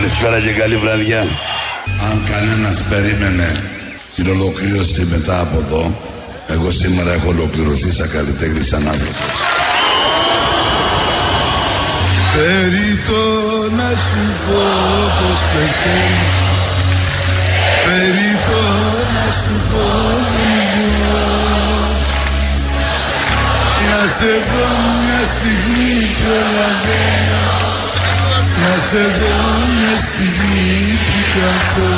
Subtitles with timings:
[0.00, 1.20] Καλησπέρα και καλή βραδιά.
[2.10, 3.62] Αν κανένας περίμενε
[4.14, 5.94] την ολοκλήρωση μετά από εδώ,
[6.46, 9.30] εγώ σήμερα έχω ολοκληρωθεί σαν καλλιτέχνη, σαν άνθρωπος.
[12.34, 13.22] Περίτω
[13.78, 14.62] να σου πω
[15.18, 16.28] πως πεθαίνω
[17.84, 18.60] Περίτω
[19.14, 19.84] να σου πω
[20.32, 21.26] δεν ζω
[23.88, 24.66] Να σε δω
[25.02, 27.67] μια στιγμή προλαβαίνω
[28.62, 29.36] Να σε δω
[29.74, 31.90] μια στιγμή που κάτσω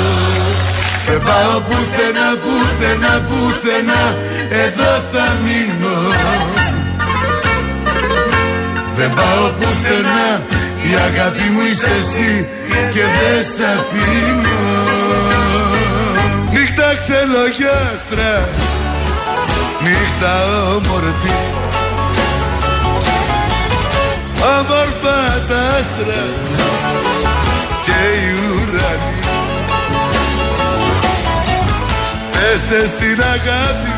[1.07, 4.03] Δεν πάω πουθενά, πουθενά, πουθενά.
[4.63, 5.97] Εδώ θα μείνω.
[8.97, 10.27] Δεν πάω πουθενά.
[10.89, 12.47] Η αγάπη μου είσαι εσύ
[12.93, 14.61] Και δεν σ' αφήνω.
[16.51, 18.49] Νύχτα ξελογιάστρα.
[19.83, 20.33] Νύχτα
[20.75, 21.60] όμορφη
[24.41, 26.23] Όμορφα τα άστρα
[27.85, 29.19] Και οι ουρανοί
[32.31, 33.91] Πέστε στην αγάπη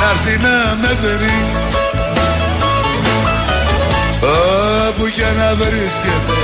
[0.00, 1.38] Να'ρθει να με βρει.
[4.88, 6.38] Όπου για να βρίσκεται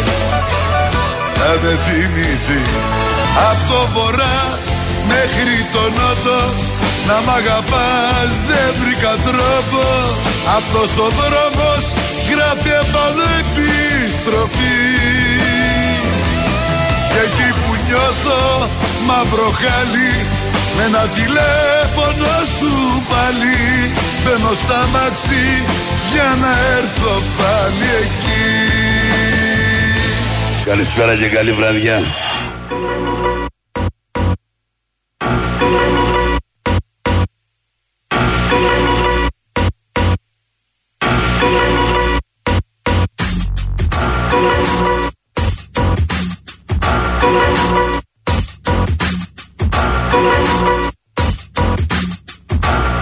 [1.38, 2.62] να με θυμηθεί.
[3.50, 4.58] Απ' το βορρά
[5.06, 6.40] μέχρι το νότο
[7.06, 9.82] να μ' αγαπάς δεν βρήκα τρόπο
[10.56, 11.84] Αυτός ο δρόμος
[12.30, 14.80] γράφει επάνω επιστροφή
[17.10, 18.68] Και εκεί που νιώθω
[19.06, 20.14] μαύρο χάλι
[20.76, 23.92] με ένα τηλέφωνο σου πάλι
[24.24, 25.62] Μπαίνω στα μαξί
[26.12, 28.42] για να έρθω πάλι εκεί
[30.64, 32.00] Καλησπέρα και καλή βραδιά.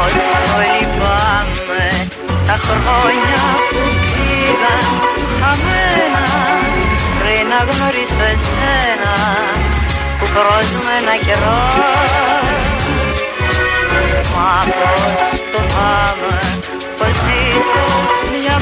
[0.00, 0.22] Όλοι,
[0.56, 1.88] όλοι πάμε
[2.46, 4.84] τα χρόνια που πήγαν
[5.40, 6.24] χαμένα
[7.18, 9.14] πριν να γνωρίσω εσένα
[10.18, 11.62] που πρόσμενα καιρό
[14.34, 16.38] Μα πώς το πάμε
[16.98, 17.16] πως
[17.48, 18.58] ίσως μια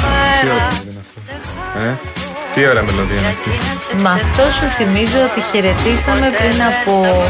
[4.69, 7.23] θυμίζω ότι χαιρετήσαμε πριν από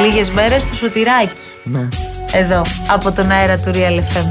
[0.00, 1.42] λίγες μέρες το Σωτηράκι.
[1.62, 1.88] Ναι.
[2.32, 4.26] Εδώ, από τον αέρα του Real FM.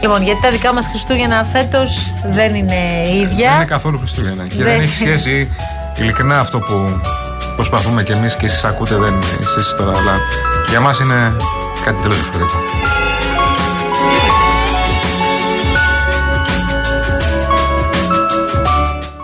[0.00, 3.48] Λοιπόν, γιατί τα δικά μας Χριστούγεννα φέτος δεν είναι ίδια.
[3.48, 4.46] Δεν είναι καθόλου Χριστούγεννα.
[4.46, 5.50] Και δεν, έχει σχέση
[5.96, 7.00] ειλικρινά αυτό που
[7.54, 10.20] προσπαθούμε κι εμείς και εσείς ακούτε δεν είναι εσείς τώρα, αλλά
[10.68, 11.32] για μας είναι
[11.84, 13.07] κάτι τελείως διαφορετικό.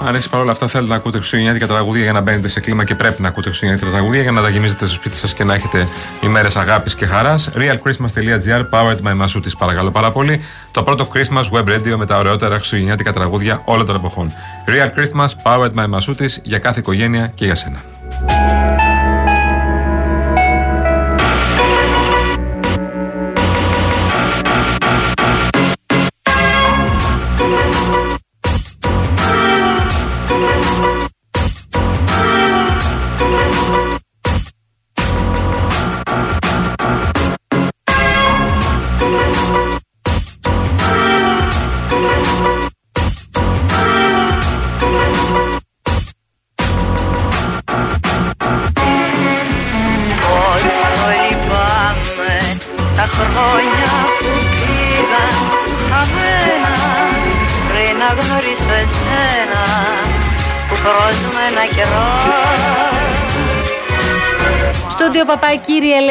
[0.06, 2.94] Αν εσεί παρόλα αυτά θέλετε να ακούτε χριστουγεννιάτικα τραγούδια για να μπαίνετε σε κλίμα και
[2.94, 5.88] πρέπει να ακούτε χριστουγεννιάτικα τραγούδια για να τα γεμίζετε στο σπίτι σας και να έχετε
[6.20, 10.44] ημέρες αγάπης και χαράς, realchristmas.gr, powered by Masutis, παρακαλώ πάρα πολύ.
[10.70, 14.32] Το πρώτο Christmas web radio με τα ωραιότερα χριστουγεννιάτικα τραγούδια όλων των εποχών.
[14.66, 17.82] Real Christmas, powered by Masutis για κάθε οικογένεια και για σένα.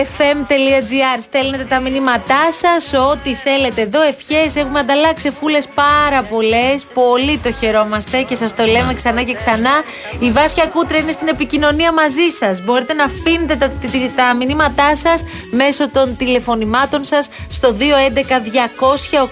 [0.04, 4.02] παπάκυριελεφm.gr Στέλνετε τα μηνύματά σας, ό,τι θέλετε εδώ.
[4.02, 6.86] Ευχές, έχουμε ανταλλάξει φούλες πάρα πολλές.
[6.94, 9.76] Πολύ το χαιρόμαστε και σας το λέμε ξανά και ξανά.
[10.20, 12.62] Η Βάσια Κούτρα είναι στην επικοινωνία μαζί σας.
[12.64, 19.24] Μπορείτε να αφήνετε τα, τα, τα μηνύματά σας μέσω των τηλεφωνημάτων σας στο 211 200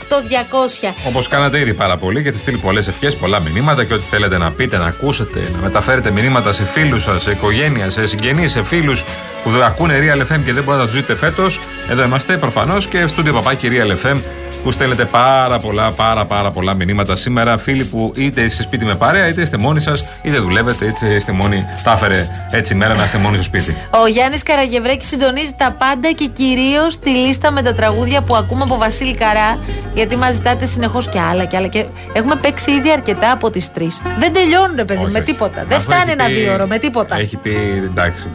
[0.89, 0.93] 8200.
[1.07, 4.51] Όπως κάνατε ήδη πάρα πολύ, γιατί στείλει πολλές ευχές, πολλά μηνύματα και ό,τι θέλετε να
[4.51, 9.03] πείτε, να ακούσετε, να μεταφέρετε μηνύματα σε φίλους σας, σε οικογένεια, σε συγγενείς, σε φίλους
[9.43, 11.59] που ακούνε Real FM και δεν μπορείτε να του ζείτε φέτος.
[11.89, 14.17] Εδώ είμαστε προφανώς και στο παπάκι Real FM
[14.63, 17.57] που στέλνετε πάρα πολλά, πάρα πάρα πολλά μηνύματα σήμερα.
[17.57, 21.31] Φίλοι που είτε είστε σπίτι με παρέα, είτε είστε μόνοι σας, είτε δουλεύετε, είτε είστε
[21.31, 21.65] μόνοι.
[21.83, 23.75] Τα έφερε έτσι η μέρα να είστε μόνοι στο σπίτι.
[24.03, 28.63] Ο Γιάννης Καραγευρέκης συντονίζει τα πάντα και κυρίως τη λίστα με τα τραγούδια που ακούμε
[28.63, 29.57] από Βασίλη Καρά.
[29.93, 31.67] Γιατί μας ζητάτε συνεχώς και άλλα και άλλα.
[31.67, 34.01] Και έχουμε παίξει ήδη αρκετά από τις τρεις.
[34.17, 35.65] Δεν τελειώνουν, παιδί, με τίποτα.
[35.67, 37.19] Δεν φτάνει ένα δύο ώρο, με τίποτα.
[37.19, 38.27] Έχει πει εντάξει,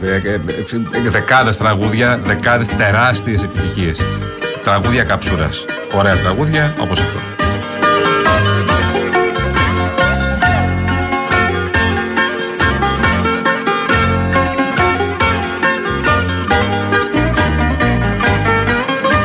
[1.09, 3.99] δεκάδες τραγούδια, δεκάδες τεράστιες επιτυχίες.
[4.63, 5.65] Τραγούδια καψούρας.
[5.93, 7.19] Ωραία τραγούδια όπως αυτό.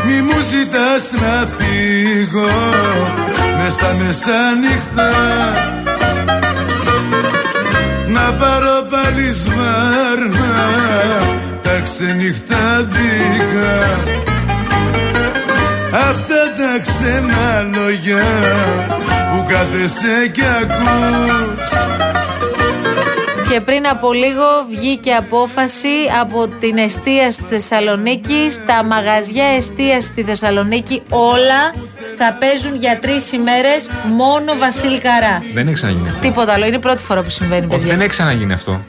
[0.06, 2.50] Μη μου ζητάς να φύγω
[3.62, 5.10] μες στα μεσάνυχτα
[8.06, 10.68] να πάρω πάλι σβάρνα
[11.62, 12.51] τα ξενυχτάδικα
[16.82, 18.24] ξένα λόγια
[19.32, 21.70] που κάθεσαι και ακούς.
[23.48, 25.88] Και πριν από λίγο βγήκε απόφαση
[26.20, 31.74] από την εστία στη Θεσσαλονίκη, στα μαγαζιά εστία στη Θεσσαλονίκη όλα
[32.18, 35.42] θα παίζουν για τρεις ημέρες μόνο Βασίλη Καρά.
[35.54, 36.20] Δεν έχει ξαναγίνει αυτό.
[36.20, 36.66] Τίποτα άλλο.
[36.66, 37.76] Είναι η πρώτη φορά που συμβαίνει, παιδιά.
[37.76, 38.80] Όχι, δεν έχει ξαναγίνει αυτό.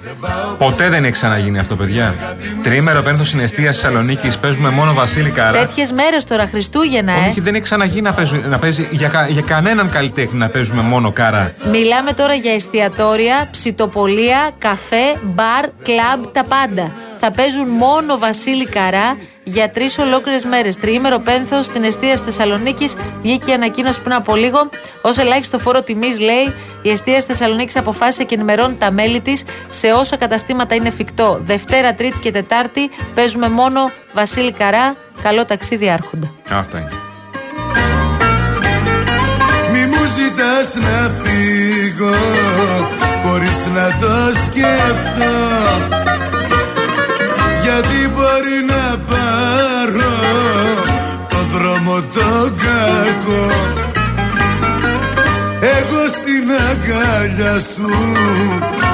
[0.58, 2.16] Ποτέ δεν έχει ξαναγίνει αυτό, παιδιά.
[2.64, 5.58] Τρίμερο πένθο συναισθία Θεσσαλονίκης παίζουμε μόνο Βασίλη Καρά.
[5.60, 7.30] Τέτοιες μέρες τώρα, Χριστούγεννα, ε.
[7.30, 11.12] Όχι, δεν έχει ξαναγίνει να, παίζει, να παίζει για, για κανέναν καλλιτέχνη να παίζουμε μόνο
[11.12, 11.54] Καρά.
[11.72, 16.92] Μιλάμε τώρα για εστιατόρια, ψητοπολία, καφέ, μπαρ, κλαμπ, τα πάντα.
[17.20, 20.75] Θα παίζουν μόνο Βασίλη Καρά για τρεις ολόκληρες μέρες.
[20.75, 22.95] Τριήμερο πένθος στην αιστεία Θεσσαλονίκης.
[23.22, 24.69] Βγήκε η ανακοίνωση πριν από λίγο.
[25.01, 29.92] Ω ελάχιστο φόρο τιμής, λέει, η αιστεία Θεσσαλονίκης αποφάσισε και ενημερώνει τα μέλη της σε
[29.92, 31.40] όσα καταστήματα είναι εφικτό.
[31.44, 34.95] Δευτέρα, Τρίτη και Τετάρτη παίζουμε μόνο Βασίλη Καρά.
[35.24, 36.31] Καλό ταξίδι, Άρχοντα.
[36.50, 36.89] Αυτά είναι.
[39.72, 42.16] Μη μου ζητάς να φύγω
[43.24, 46.32] χωρίς να το σκεφτώ
[47.63, 50.13] γιατί μπορεί να πάρω
[51.30, 53.48] το δρόμο το κακό;
[55.60, 57.92] Εγώ στην αγκάλια σου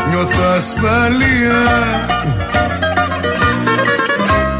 [0.09, 1.63] νιώθω ασφαλεία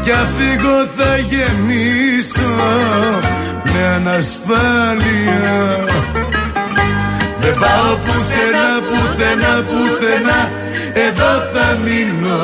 [0.04, 2.54] κι αφήγω θα γεμίσω
[3.64, 5.84] με ανασφάλεια.
[7.40, 10.48] Δεν πάω πουθενά, πουθενά, πουθενά.
[10.92, 12.38] Εδώ θα μείνω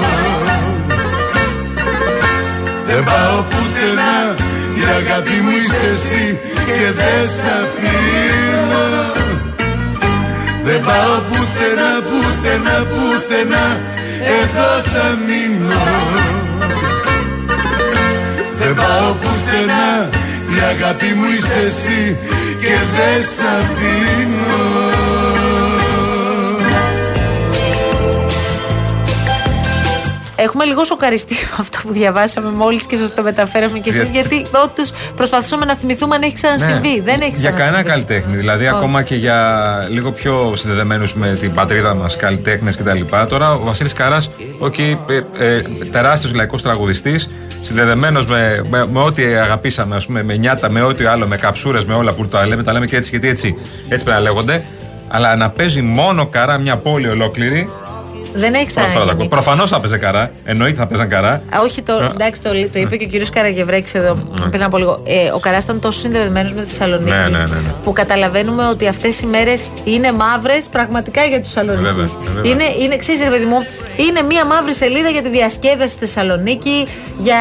[2.97, 4.35] Δεν πάω πουθενά
[4.81, 8.87] Η αγάπη μου είσαι εσύ Και δεν σ' αφήνω.
[10.65, 13.67] Δεν πάω πουθενά, πουθενά, πουθενά
[14.39, 15.85] Εδώ θα μείνω.
[18.59, 20.09] Δεν πάω πουθενά
[20.55, 22.17] Η αγάπη μου είσαι εσύ
[22.61, 25.36] Και δεν σ' αφήνω
[30.37, 34.11] Έχουμε λίγο σοκαριστεί με αυτό που διαβάσαμε μόλις και σας το μεταφέραμε κι εσείς.
[34.11, 37.01] Γιατί- Γιατί όντως προσπαθούσαμε να θυμηθούμε αν έχει ξανασυμβεί.
[37.01, 37.39] Δεν έχει Ναι.
[37.39, 37.59] Για ξανασυμβεί.
[37.63, 38.37] κανένα καλλιτέχνη.
[38.37, 38.75] Δηλαδή, Όχι.
[38.77, 39.39] ακόμα και για
[39.91, 43.01] λίγο πιο συνδεδεμένους με την πατρίδα μας καλλιτέχνες κτλ.
[43.29, 44.31] Τώρα, ο Βασίλης Καράς,
[44.63, 44.97] okay,
[45.39, 45.63] ε, ε,
[45.93, 47.29] τεράστιος λαϊκός τραγουδιστής,
[47.61, 51.85] συνδεδεμένος με, με, με ό,τι αγαπήσαμε, ας πούμε, με νιάτα, με ό,τι άλλο, με καψούρες,
[51.85, 53.57] με όλα που τα λέμε, τα λέμε και έτσι, γιατί έτσι,
[53.89, 54.65] έτσι πρέπει να λέγονται.
[55.09, 57.69] Αλλά να παίζει μόνο καρά μια πόλη ολόκληρη.
[58.37, 59.29] Δεν έχει ξαναγίνει.
[59.29, 60.31] Προφανώς θα παίζει καρά.
[60.45, 61.29] Εννοείται θα παίζαν καρά.
[61.31, 64.17] Α, Όχι, το, Ε, εντάξει, το, το είπε και ο κύριος Καραγευρέκη εδώ
[64.51, 65.03] πριν από λίγο.
[65.07, 67.73] Ε, ο Καράς ήταν τόσο συνδεδεμένος με τη Θεσσαλονίκη Ναι, ναι, ναι, ναι.
[67.85, 72.17] που καταλαβαίνουμε ότι αυτές οι μέρες είναι μαύρες πραγματικά για του Βέβαια, Θεσσαλονίκη.
[72.33, 72.51] βέβαια.
[72.53, 73.59] Είναι, είναι ξέρεις, ρε παιδί μου,
[73.97, 76.87] είναι μία μαύρη σελίδα για τη διασκέδαση στη Θεσσαλονίκη.
[77.19, 77.37] Για...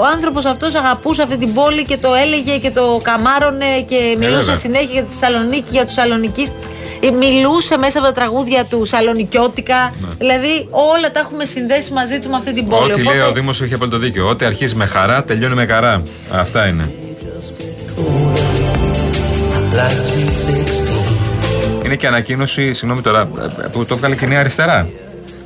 [0.00, 4.36] Ο άνθρωπος αυτός αγαπούσε αυτή την πόλη και το έλεγε και το καμάρωνε και μιλούσε
[4.36, 4.54] Ε, βέβαια.
[4.54, 6.46] συνέχεια για τη Θεσσαλονίκη, για τους Σαλονικεί.
[7.02, 9.94] Μιλούσε μέσα από τα τραγούδια του Σαλονικιώτικα.
[10.18, 12.86] Δηλαδή όλα τα έχουμε συνδέσει μαζί του με αυτή την πόλη.
[12.86, 12.92] Ναι.
[12.92, 14.28] Ό,τι λέει ο Δήμος έχει απόλυτο δίκιο.
[14.28, 16.02] Ό,τι αρχίζει με χαρά, τελειώνει με καρά.
[16.32, 16.92] Αυτά είναι.
[21.84, 23.26] Είναι και ανακοίνωση, συγγνώμη τώρα,
[23.72, 24.88] που το έβγαλε και η Νέα Αριστερά.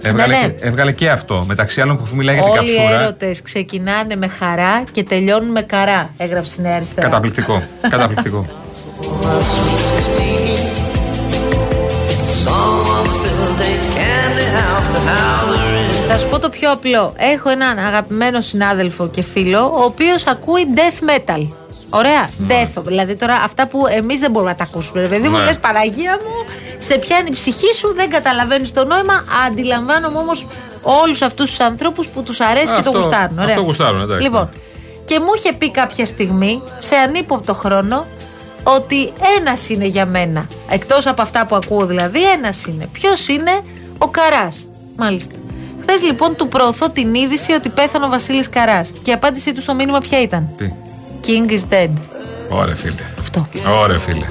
[0.03, 0.53] Έβγαλε, Ναι, ναι.
[0.53, 1.45] Και, έβγαλε και αυτό.
[1.49, 3.01] Μεταξύ άλλων που μιλάει για την Όλοι οι καψούρα.
[3.01, 6.11] έρωτες ξεκινάνε με χαρά και τελειώνουν με καρά.
[6.17, 7.09] Έγραψε η Νέα Αριστερά.
[7.09, 7.63] Καταπληκτικό.
[7.89, 8.47] Καταπληκτικό.
[16.15, 17.13] Θα σου πω το πιο απλό.
[17.17, 21.47] Έχω έναν αγαπημένο συνάδελφο και φίλο, ο οποίος ακούει death metal.
[21.91, 22.31] Ωραία.
[22.49, 22.83] Death.
[22.85, 25.01] Δηλαδή τώρα αυτά που εμείς δεν μπορούμε να τα ακούσουμε.
[25.01, 25.45] Ρε παιδί μου, Ναι.
[25.45, 29.25] λες Παναγία μου, σε πιάνει η ψυχή σου, δεν καταλαβαίνεις το νόημα.
[29.47, 30.47] Αντιλαμβάνομαι όμως
[30.83, 33.39] όλους αυτούς τους ανθρώπους που τους αρέσει και το Αυτό- γουστάρουν.
[33.39, 33.49] Ωραία.
[33.49, 34.23] αυτό γουστάρουν, εντάξει.
[34.23, 34.51] Λοιπόν,
[35.05, 38.07] και μου είχε πει κάποια στιγμή, σε ανύποπτο χρόνο,
[38.63, 40.47] ότι ένας είναι για μένα.
[40.69, 42.87] Εκτός από αυτά που ακούω δηλαδή, ένας είναι.
[42.93, 43.63] Ποιος είναι;
[43.99, 44.69] Ο Καράς.
[44.97, 45.35] Μάλιστα.
[45.97, 48.91] Χθε λοιπόν του προωθώ την είδηση ότι πέθανε ο Βασίλης Καράς.
[49.03, 50.73] Και η απάντησή του στο μήνυμα ποια ήταν; Τι;
[51.27, 51.91] King is dead.
[52.49, 52.95] Ωραία, φίλε.
[53.21, 53.49] Αυτό.
[53.83, 54.27] Ωραία, φίλε.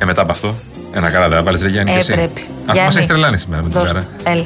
[0.00, 0.54] Ε, μετά από αυτό,
[0.94, 1.90] ένα καλά δεν βάλει, Γιάννη.
[1.90, 2.12] και Ε, εσύ.
[2.12, 2.40] πρέπει.
[2.40, 4.00] Αυτό μας Γιάννη, έχεις τρελάνει σήμερα με την Δώσ' καρά.
[4.04, 4.08] του.
[4.24, 4.44] Έλα.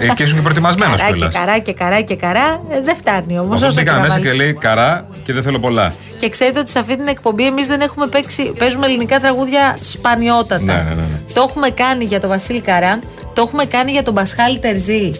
[0.00, 1.32] Ε, και ήσουν και προετοιμασμένος Καρά και κιόλα.
[1.32, 2.60] καρά και καρά και καρά.
[2.70, 3.62] Ε, δεν φτάνει όμως.
[3.62, 5.94] Αυτό μπήκαμε μέσα και λέει καρά και δεν θέλω πολλά.
[6.18, 8.52] Και ξέρετε ότι σε αυτή την εκπομπή εμείς δεν έχουμε παίξει.
[8.58, 10.62] Παίζουμε ελληνικά τραγούδια σπανιότατα.
[10.62, 11.32] Ναι, ναι, ναι, ναι.
[11.34, 13.00] Το έχουμε κάνει για τον Βασίλη Καρά.
[13.34, 15.12] Το έχουμε κάνει για τον Πασχάλη Τερζή.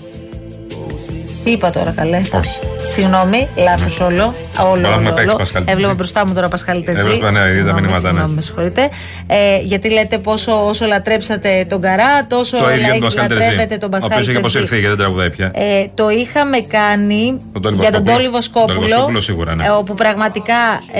[1.44, 2.65] Τι είπα τώρα, καλέ; Όχι.
[2.92, 4.10] Συγγνώμη, λάθος όλο.
[4.14, 5.36] Όλο, Τώρα όλο, έχουμε παίξει όλο.
[5.36, 5.72] Πασχάλη Τερζή.
[5.78, 7.06] Έβλεπα μπροστά μου τώρα Πασχάλη Τερζή.
[7.06, 8.08] Έβλεπα, ναι, είδα τα Συγγνώμη, μηνύματα, ναι.
[8.08, 8.88] Συγγνώμη, με συγχωρείτε.
[9.26, 13.56] Ε, γιατί λέτε πόσο όσο λατρέψατε τον Καρά, τόσο Το ίδιο λα- τον Πασχάλη λατρεύετε
[13.66, 13.78] Τερζή.
[13.78, 14.38] τον Ο οποίος Πασχάλη είχε Τερζή.
[14.38, 15.50] αποσυρθεί γιατί δεν τραγουδάει πια.
[15.54, 18.16] Ε, το είχαμε κάνει Τον Τόλι για τον Βοσκόπουλο.
[18.16, 18.74] Τόλι Βοσκόπουλο.
[18.78, 19.64] Τόλι Βοσκόπουλο σίγουρα, ναι.
[19.64, 20.54] ε, όπου πραγματικά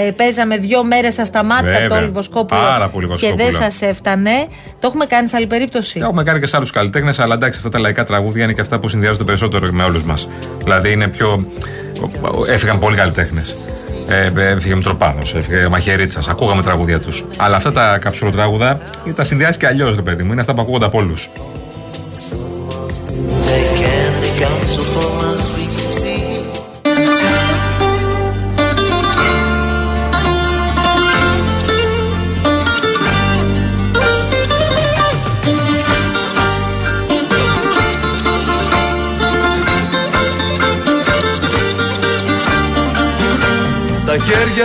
[0.07, 1.89] ε, παίζαμε δύο μέρες ασταμάτητα Βέβαια.
[1.89, 2.61] Τόλι Βοσκόπουλο.
[2.61, 3.61] Πάρα πολύ Και δεν Βοσκόπουλο.
[3.71, 4.47] σας έφτανε.
[4.81, 5.99] Το έχουμε κάνει σε άλλη περίπτωση.
[5.99, 8.61] Τα έχουμε κάνει και σε άλλους καλλιτέχνες, αλλά εντάξει, αυτά τα λαϊκά τραγούδια είναι και
[8.61, 10.29] αυτά που συνδυάζονται περισσότερο με όλους μας.
[10.63, 11.47] Δηλαδή είναι πιο.
[12.49, 13.57] Έφυγαν πολλοί καλλιτέχνες.
[14.09, 17.25] Ε, έφυγε Μητροπάνος, έφυγε Μαχαιρίτσας, ακούγαμε τραγούδια τους.
[17.37, 18.81] Αλλά αυτά τα καψουροτράγουδα
[19.15, 20.33] τα συνδυάζει και αλλιώς, ρε παιδί μου.
[20.33, 21.31] Είναι αυτά που ακούγονται από όλους.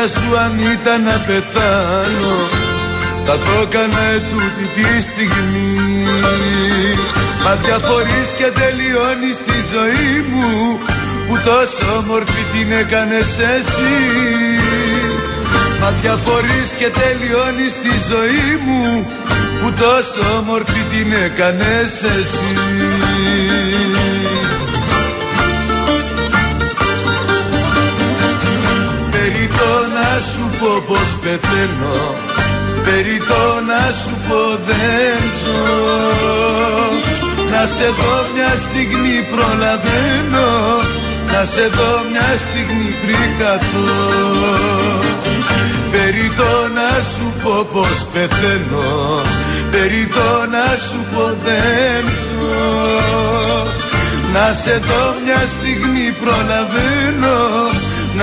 [0.02, 2.36] Χέρια σου αν ήταν να πεθάνω
[3.26, 6.06] Θα το έκανα τούτη τη στιγμή.
[7.44, 10.80] Μα διαφορείς και τελειώνεις τη ζωή μου
[11.28, 13.98] Που τόσο όμορφη την έκανες εσύ.
[15.82, 19.08] Μα διαφορείς και τελειώνεις τη ζωή μου
[19.62, 22.50] Που τόσο όμορφη την έκανες εσύ
[31.32, 32.16] πεθαίνω
[32.84, 35.62] Περί το να σου πω δεν ζω.
[37.52, 40.50] Να σε δω μια στιγμή προλαβαίνω.
[41.32, 43.92] Να σε δω μια στιγμή πριν καθώ.
[45.92, 49.22] Περί το να σου πω πως πεθαίνω.
[49.72, 52.62] Περί το να σου πω δεν ζω.
[54.34, 57.40] Να σε δω μια στιγμή προλαβαίνω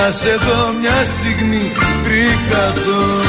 [0.04, 1.72] Να σε δω μια στιγμή
[2.04, 3.28] πριν καθώ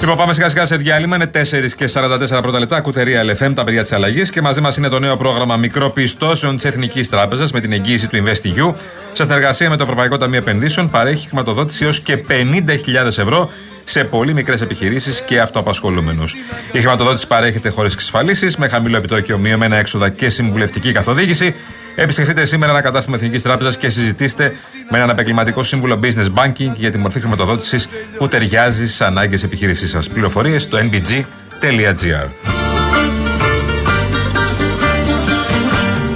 [0.00, 1.16] Λοιπόν, πάμε σιγά σιγά σε διάλειμμα.
[1.16, 2.80] Είναι 4 και 44 πρώτα λεπτά.
[2.80, 4.30] Κουτερία LFM, τα παιδιά της αλλαγής.
[4.30, 8.16] Και μαζί μας είναι το νέο πρόγραμμα μικροπιστώσεων της Εθνικής Τράπεζας με την εγγύηση του
[8.16, 8.74] InvestEU.
[9.12, 13.50] Σε συνεργασία με το Ευρωπαϊκό Ταμείο Επενδύσεων παρέχει χρηματοδότηση έως και 50.000 ευρώ
[13.88, 16.36] σε πολύ μικρές επιχειρήσεις και αυτοαπασχολούμενους.
[16.72, 21.54] Η χρηματοδότηση παρέχεται χωρίς εξασφαλίσεις, με χαμηλό επιτόκιο, μειωμένα έξοδα και συμβουλευτική καθοδήγηση.
[21.94, 24.56] Επισκεφτείτε σήμερα ένα κατάστημα Εθνικής Τράπεζας και συζητήστε
[24.90, 27.88] με έναν επαγγελματικό σύμβουλο business banking για τη μορφή χρηματοδότησης
[28.18, 30.08] που ταιριάζει στις ανάγκες επιχείρησή σας.
[30.08, 32.28] Πληροφορίες στο nbg.gr.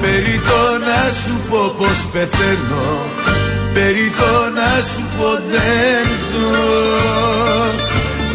[0.00, 3.10] Περί το να σου πω πως πεθαίνω
[3.74, 7.39] Περί το να σου πω δεν ζω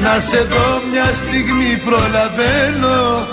[0.06, 3.28] Να σε δω μια στιγμή προλαβαίνω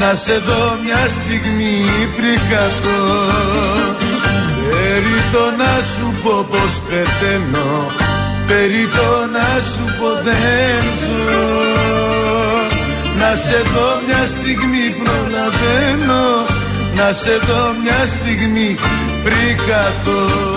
[0.00, 1.76] Να σε δω μια στιγμή
[2.16, 3.00] πριν καθώ
[4.70, 7.86] Περί το να σου πω πως πεθαίνω
[8.46, 11.50] Περί το να σου πω δεν ζω.
[13.20, 16.22] Να σε δω μια στιγμή προλαβαίνω
[16.96, 18.76] Να σε δω μια στιγμή
[19.24, 20.49] πριν καθώ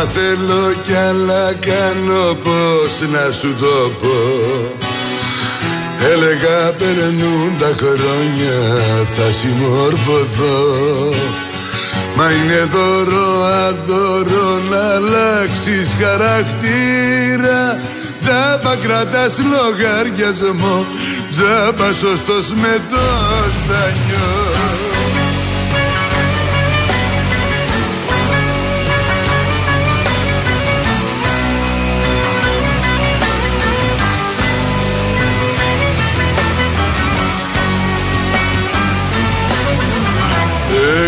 [0.00, 4.18] Αλλά θέλω κι άλλα κάνω πως να σου το πω.
[6.12, 8.58] Έλεγα περνούν τα χρόνια
[9.16, 10.58] θα συμμορφωθώ.
[12.16, 17.80] Μα είναι δώρο αδώρο να αλλάξεις χαρακτήρα.
[18.20, 20.86] Τζάμπα κρατάς λογαριασμό
[21.30, 23.04] Τζάμπα σωστός με το
[23.52, 24.49] στανιό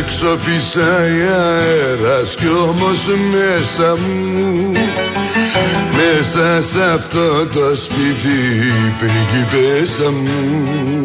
[0.05, 4.73] Έξω φυσάει αέρας κι όμως μέσα μου.
[5.97, 8.39] Μέσα σε αυτό το σπίτι
[8.99, 11.03] πριγκιπέσα μου.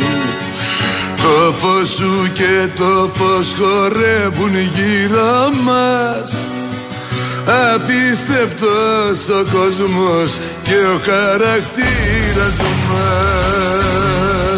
[1.15, 6.49] Το φως σου και το φως χορεύουν γύρω μας.
[7.73, 12.57] Απίστευτος ο κόσμος και ο χαρακτήρας
[12.89, 14.56] μας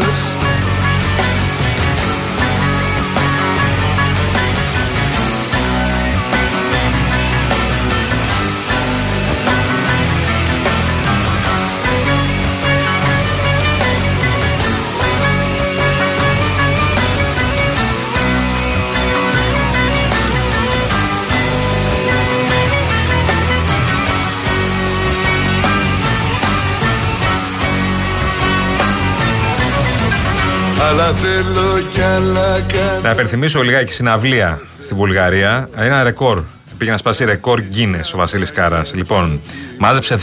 [30.90, 35.70] Αλλά θέλω κι άλλα κάνω Να υπενθυμίσω λιγάκι συναυλία στη Βουλγαρία.
[35.76, 36.44] Ένα ρεκόρ.
[36.78, 38.94] Πήγε να σπάσει ρεκόρ Guinness ο Βασίλης Κάρας.
[38.96, 39.42] Λοιπόν,
[39.80, 40.18] μάζεψε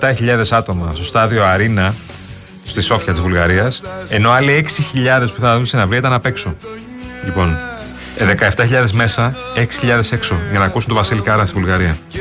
[0.00, 1.94] 17.000 άτομα στο στάδιο Αρίνα
[2.64, 3.82] στη Σόφια της Βουλγαρίας.
[4.08, 4.66] Ενώ άλλοι
[5.22, 6.54] 6.000 που θα δουν συναυλία ήταν απ' έξω.
[7.24, 7.56] Λοιπόν,
[8.18, 11.98] ε, 17.000 μέσα, 6.000 έξω για να ακούσουν τον Βασίλη Κάρα στη Βουλγαρία.
[12.08, 12.20] και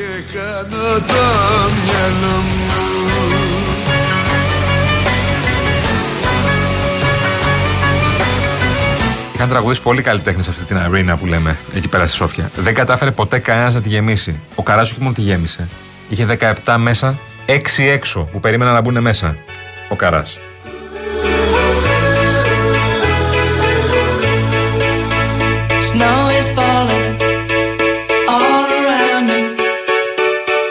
[9.38, 12.52] Είχαν τραγουδίσει πολύ καλλιτέχνε σε αυτή την αρίνα που λέμε εκεί πέρα στη Σόφια.
[12.56, 14.40] Δεν κατάφερε ποτέ κανένας να τη γεμίσει.
[14.56, 15.68] Ο Καράσου όχι μόνο τη γέμισε.
[16.10, 19.38] Είχε 17 μέσα, 6 έξω που περίμεναν να μπουν μέσα.
[19.90, 20.38] Ο Καράς.
[25.90, 27.14] Snow is falling
[28.36, 29.40] all around me.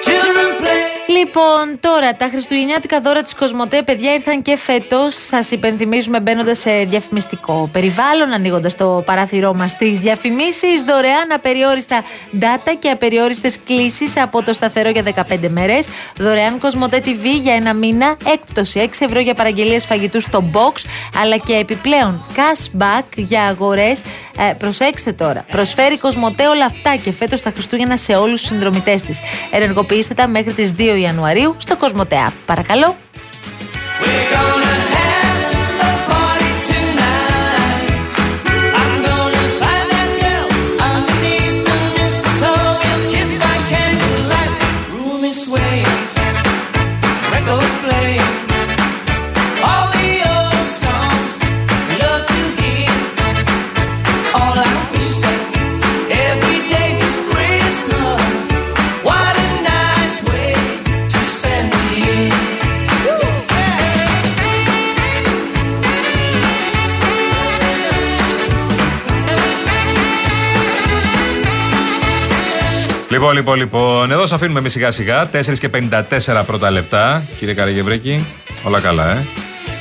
[0.06, 0.82] Children play.
[1.18, 5.14] Λοιπόν, τώρα τα χριστουγεννιάτικα δώρα της Κοσμοτέ, παιδιά, ήρθαν και φέτος.
[5.26, 10.82] Σας υπενθυμίζουμε μπαίνοντας σε διαφημιστικό περιβάλλον, ανοίγοντας το παράθυρό μας τι διαφημίσεις.
[10.86, 12.04] Δωρεάν απεριόριστα
[12.40, 15.88] data και απεριόριστες κλήσεις από το σταθερό για 15 μέρες.
[16.16, 18.16] Δωρεάν Κοσμοτέ TV για ένα μήνα.
[18.32, 20.84] Έκπτωση 6 ευρώ για παραγγελίες φαγητού στο box.
[21.22, 24.00] Αλλά και επιπλέον cashback για αγορές.
[24.38, 25.44] Ε, προσέξτε τώρα.
[25.50, 29.20] Προσφέρει Κοσμοτέ όλα αυτά και φέτος τα Χριστούγεννα σε όλους τους συνδρομητές της.
[29.50, 32.32] Ενεργοποιήστε τα μέχρι τις 2 Ιανουαρίου στο Κοσμοτέ App.
[32.46, 32.96] Παρακαλώ.
[73.16, 74.10] Λοιπόν, λοιπόν, λοιπόν.
[74.10, 75.28] Εδώ σα αφήνουμε εμείς σιγά σιγά.
[75.32, 75.70] 4 και
[76.28, 77.22] 54 πρώτα λεπτά.
[77.38, 78.26] Κύριε Καραγευρέκη,
[78.62, 79.24] όλα καλά, ε;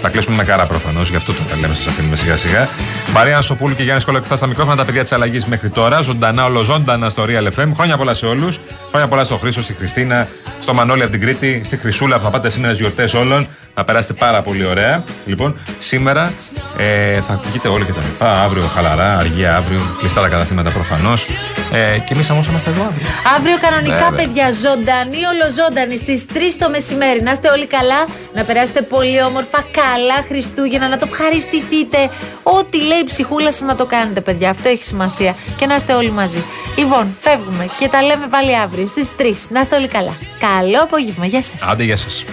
[0.01, 2.69] Θα κλείσουμε με καρά προφανώς, γι' αυτό το λέμε, σας αφήνουμε σιγά σιγά.
[3.13, 6.01] Μαρία Σοπούλου και Γιάννη Κολοκυθά στα μικρόφωνα, τα παιδιά της αλλαγής μέχρι τώρα.
[6.01, 7.71] Ζωντανά, ολοζώντανα στο Real FM.
[7.75, 8.59] Χρόνια πολλά σε όλους.
[8.89, 10.27] Χρόνια πολλά στο Χρήσο, στη Χριστίνα,
[10.61, 13.47] στο Μανώλη από την Κρήτη, στη Χρυσούλα που θα πάτε σήμερα γιορτές όλων.
[13.75, 15.03] Να περάσετε πάρα πολύ ωραία.
[15.25, 16.33] Λοιπόν, σήμερα
[16.77, 18.41] ε, θα βγείτε όλοι και τα λοιπά.
[18.41, 21.29] Αύριο χαλαρά, αργία αύριο, κλειστά τα καταστήματα προφανώς.
[21.71, 23.07] Ε, και εμείς όμως είμαστε εδώ αύριο.
[23.37, 24.11] Αύριο κανονικά, Βέβαια.
[24.11, 27.21] παιδιά, ζωντανή, ολοζώντανη στις 3 το μεσημέρι.
[27.21, 32.09] Να είστε όλοι καλά, να περάσετε πολύ όμορφα, καλά Χριστούγεννα, να το ευχαριστηθείτε.
[32.43, 34.49] Ό,τι λέει η ψυχούλα σας να το κάνετε, παιδιά.
[34.49, 35.35] Αυτό έχει σημασία.
[35.57, 36.43] Και να είστε όλοι μαζί.
[36.77, 39.49] Λοιπόν, φεύγουμε και τα λέμε πάλι αύριο στις 3.
[39.49, 40.13] Να είστε όλοι καλά.
[40.39, 41.25] Καλό απόγευμα.
[41.25, 41.61] Γεια σας.
[41.61, 42.25] Άντε, γεια σας.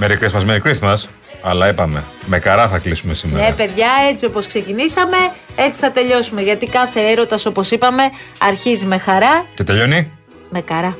[0.00, 1.04] Merry Christmas, Merry Christmas.
[1.42, 3.44] Αλλά είπαμε, με καρά θα κλείσουμε σήμερα.
[3.44, 5.16] Ναι, παιδιά, έτσι όπως ξεκινήσαμε,
[5.56, 6.42] έτσι θα τελειώσουμε.
[6.42, 8.02] Γιατί κάθε έρωτας, όπως είπαμε,
[8.38, 9.46] αρχίζει με χαρά.
[9.54, 10.10] Και τελειώνει;
[10.50, 10.96] Με καρά.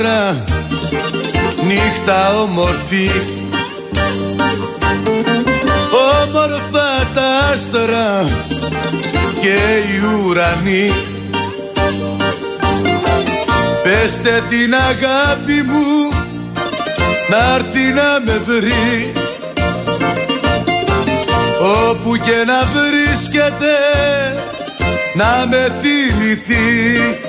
[0.00, 0.44] Άστρα
[1.66, 3.10] νύχτα όμορφη.
[6.22, 8.28] Όμορφα τα άστρα
[9.40, 10.92] και οι ουρανοί.
[13.82, 16.08] Πεστε την αγάπη μου
[17.30, 19.12] να έρθει να με βρει.
[21.88, 23.76] Όπου και να βρίσκεται
[25.14, 27.28] να με θυμηθεί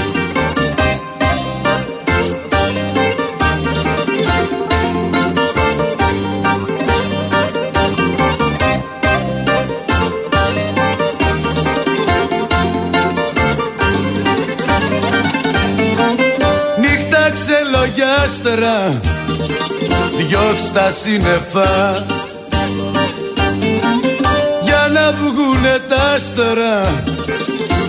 [18.21, 18.99] ξελογιάστερα
[20.17, 22.05] Διώξ' τα σύννεφα.
[24.61, 27.03] Για να βγουνε τα άστερα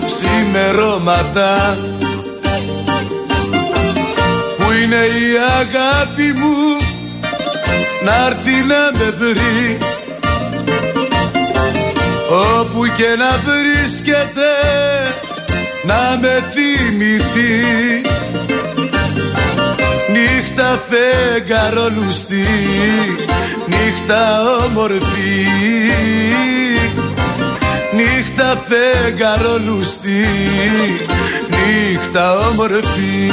[0.05, 1.77] Ξημερώματα.
[4.57, 6.77] Που είναι η αγάπη μου.
[8.03, 9.77] Να έρθει να με βρει.
[12.59, 14.51] Όπου και να βρίσκεται.
[15.85, 18.13] Να με θυμηθεί
[20.55, 22.45] Νύχτα φεγγαρόλουστη,
[23.65, 25.47] νύχτα όμορφη.
[27.95, 30.25] Νύχτα φεγγαρόλουστη,
[31.49, 33.31] νύχτα όμορφη